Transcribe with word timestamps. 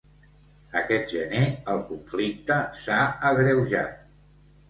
Aquest 0.79 1.11
gener 1.17 1.43
el 1.73 1.83
conflicte 1.91 2.57
s'ha 2.85 2.97
agreujat. 3.33 4.03